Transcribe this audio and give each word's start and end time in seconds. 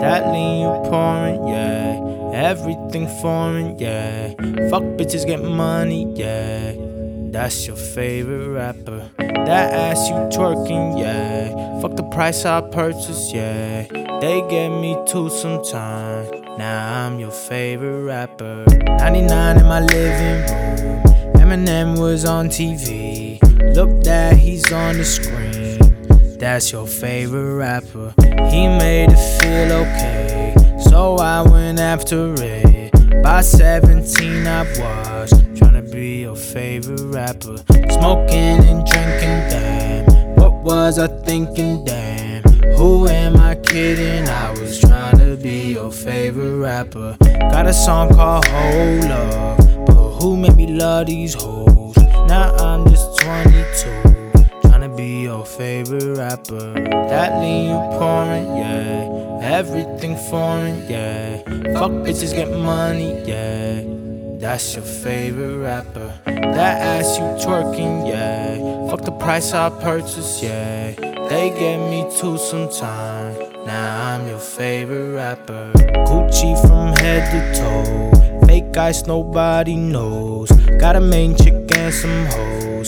That 0.00 0.32
lean 0.32 0.62
you 0.62 0.90
pouring, 0.90 1.48
yeah. 1.48 2.00
Everything 2.32 3.06
foreign, 3.20 3.78
yeah. 3.78 4.28
Fuck 4.70 4.82
bitches, 4.96 5.26
get 5.26 5.42
money, 5.42 6.10
yeah. 6.16 6.72
That's 7.30 7.66
your 7.66 7.76
favorite 7.76 8.48
rapper. 8.48 9.10
That 9.18 9.72
ass 9.72 10.08
you 10.08 10.16
twerking, 10.36 10.98
yeah. 10.98 11.80
Fuck 11.80 11.96
the 11.96 12.02
price 12.04 12.44
I 12.44 12.60
purchase, 12.60 13.32
yeah. 13.32 13.86
They 14.20 14.40
get 14.48 14.70
me 14.70 14.96
too 15.06 15.28
sometimes. 15.30 16.30
Now 16.58 17.06
I'm 17.06 17.18
your 17.18 17.30
favorite 17.30 18.02
rapper. 18.02 18.64
99 18.68 19.58
in 19.58 19.66
my 19.66 19.80
living 19.80 20.40
room. 20.50 21.02
Eminem 21.34 21.98
was 21.98 22.24
on 22.24 22.48
TV. 22.48 23.40
Look 23.74 24.02
that 24.04 24.36
he's 24.36 24.72
on 24.72 24.98
the 24.98 25.04
screen. 25.04 25.69
That's 26.40 26.72
your 26.72 26.86
favorite 26.86 27.54
rapper. 27.54 28.14
He 28.48 28.66
made 28.66 29.10
it 29.10 29.38
feel 29.38 29.72
okay. 29.72 30.54
So 30.88 31.16
I 31.16 31.42
went 31.42 31.78
after 31.78 32.32
it. 32.38 33.22
By 33.22 33.42
17, 33.42 34.46
I 34.46 34.62
was 34.62 35.30
trying 35.58 35.74
to 35.74 35.82
be 35.82 36.22
your 36.22 36.36
favorite 36.36 37.02
rapper. 37.02 37.58
Smoking 37.90 38.64
and 38.64 38.86
drinking, 38.86 39.40
damn. 39.50 40.06
What 40.36 40.52
was 40.64 40.98
I 40.98 41.08
thinking, 41.24 41.84
damn? 41.84 42.42
Who 42.78 43.06
am 43.06 43.36
I 43.36 43.56
kidding? 43.56 44.26
I 44.26 44.52
was 44.52 44.80
trying 44.80 45.18
to 45.18 45.36
be 45.36 45.74
your 45.74 45.92
favorite 45.92 46.56
rapper. 46.56 47.18
Got 47.20 47.66
a 47.66 47.74
song 47.74 48.14
called 48.14 48.46
Whole 48.46 48.98
Love. 49.00 49.58
But 49.86 50.10
who 50.22 50.38
made 50.38 50.56
me 50.56 50.68
love 50.68 51.08
these 51.08 51.34
hoes? 51.34 51.98
Now 51.98 52.54
I'm 52.56 52.88
just 52.88 53.20
22 53.20 54.19
be 55.00 55.22
your 55.22 55.46
favorite 55.46 56.10
rapper. 56.18 56.74
That 57.10 57.40
lean 57.40 57.70
you 57.70 57.80
pouring, 57.98 58.48
yeah. 58.62 59.58
Everything 59.58 60.14
foreign, 60.28 60.76
yeah. 60.90 61.38
Fuck 61.78 61.92
bitches, 62.04 62.32
get 62.34 62.50
money, 62.50 63.12
yeah. 63.24 63.82
That's 64.42 64.74
your 64.74 64.84
favorite 64.84 65.58
rapper. 65.68 66.08
That 66.26 66.76
ass 66.92 67.18
you 67.18 67.26
twerking, 67.42 67.96
yeah. 68.12 68.90
Fuck 68.90 69.02
the 69.08 69.12
price 69.12 69.52
I 69.54 69.70
purchase, 69.70 70.42
yeah. 70.42 70.92
They 71.30 71.46
get 71.60 71.78
me 71.90 72.00
too 72.18 72.36
sometime. 72.36 73.32
Now 73.64 73.86
I'm 74.08 74.28
your 74.28 74.44
favorite 74.58 75.12
rapper. 75.14 75.72
Gucci 76.08 76.50
from 76.66 76.88
head 77.00 77.22
to 77.32 77.40
toe. 77.58 78.46
Fake 78.46 78.76
ice, 78.76 79.06
nobody 79.06 79.76
knows. 79.76 80.50
Got 80.82 80.96
a 80.96 81.00
main 81.00 81.36
chick 81.36 81.54
and 81.76 81.94
some 81.94 82.26
hoes. 82.26 82.79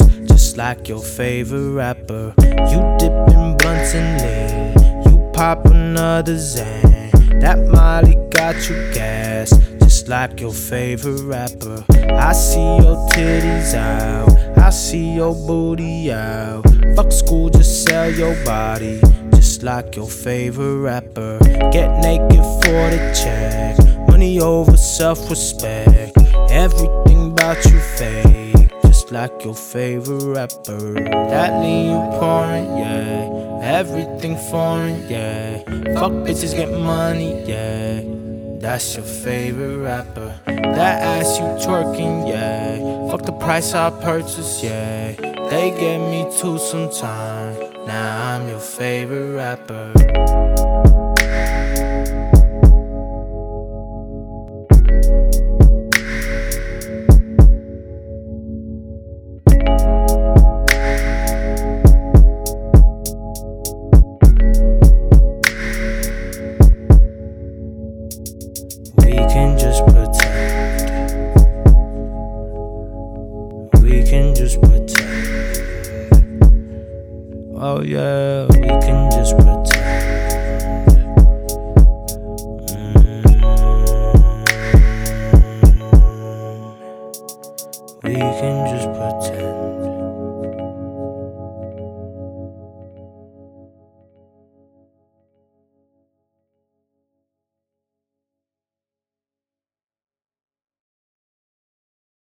Like 0.65 0.87
your 0.89 1.03
favorite 1.03 1.73
rapper. 1.73 2.35
You 2.41 2.79
dipping 2.97 3.57
blunts 3.59 3.95
in 3.95 4.07
lean. 4.23 5.03
You 5.05 5.31
pop 5.33 5.67
another 5.67 6.37
Xan. 6.37 7.41
That 7.41 7.59
Molly 7.67 8.15
got 8.31 8.69
you 8.69 8.77
gas, 8.95 9.51
just 9.81 10.07
like 10.07 10.39
your 10.39 10.53
favorite 10.53 11.21
rapper. 11.23 11.85
I 12.15 12.33
see 12.33 12.61
your 12.61 12.97
titties 13.11 13.75
out, 13.75 14.31
I 14.57 14.71
see 14.71 15.17
your 15.17 15.35
booty 15.35 16.13
out. 16.13 16.63
Fuck 16.95 17.11
school, 17.11 17.51
just 17.51 17.85
sell 17.85 18.09
your 18.09 18.37
body, 18.45 19.01
just 19.35 19.65
like 19.65 19.97
your 19.97 20.07
favorite 20.09 20.77
rapper. 20.77 21.41
Get 21.73 21.91
naked 22.03 22.45
for 22.63 22.85
the 22.95 23.13
check, 23.21 24.09
money 24.09 24.39
over 24.39 24.77
self 24.77 25.29
respect. 25.29 26.17
Everything 26.51 27.33
about 27.33 27.65
you 27.65 27.81
fake, 27.99 28.71
like 29.13 29.45
your 29.45 29.55
favorite 29.55 30.25
rapper. 30.25 30.95
That 30.95 31.61
lean 31.61 31.91
you 31.91 32.19
pouring, 32.19 32.79
yeah. 32.79 33.61
Everything 33.63 34.37
foreign, 34.51 35.07
yeah. 35.09 35.59
Fuck 35.99 36.13
bitches, 36.25 36.57
get 36.57 36.73
money, 36.73 37.45
yeah. 37.47 38.01
That's 38.61 38.97
your 38.97 39.05
favorite 39.05 39.79
rapper. 39.79 40.35
That 40.47 41.03
ass 41.03 41.39
you 41.39 41.45
twerking, 41.65 42.29
yeah. 42.29 43.11
Fuck 43.11 43.27
the 43.27 43.33
price 43.33 43.75
I 43.75 43.91
purchase, 43.91 44.63
yeah. 44.63 45.13
They 45.51 45.71
get 45.79 45.99
me 45.99 46.25
too 46.41 46.59
sometime. 46.59 47.55
Now 47.87 48.37
I'm 48.37 48.49
your 48.49 48.61
favorite 48.61 49.37
rapper. 49.37 49.93
Oh 77.65 77.81
yeah, 77.81 78.47
we 78.51 78.67
can 78.67 79.09
just 79.13 79.37
pretend. 79.37 79.71
Mm. 82.67 83.23
We 88.03 88.15
can 88.17 88.67
just 88.67 88.89
pretend. 88.91 89.72